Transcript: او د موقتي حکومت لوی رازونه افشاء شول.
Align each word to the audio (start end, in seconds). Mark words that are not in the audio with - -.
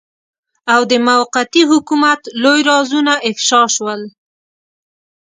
او 0.73 0.81
د 0.91 0.93
موقتي 1.09 1.63
حکومت 1.71 2.21
لوی 2.43 2.61
رازونه 2.71 3.13
افشاء 3.29 3.67
شول. 3.75 4.01